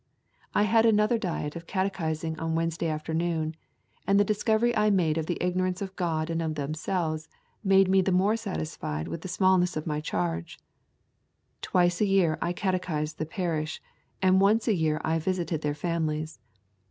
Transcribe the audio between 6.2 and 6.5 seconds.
and